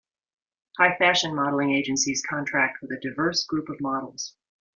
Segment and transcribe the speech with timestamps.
[0.79, 4.35] High fashion modeling agencies contract with a diverse group of models.